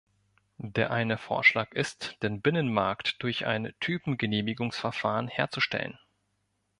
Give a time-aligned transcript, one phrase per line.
[0.57, 5.99] Der eine Vorschlag ist, den Binnenmarkt durch ein Typengenehmigungsverfahren herzustellen.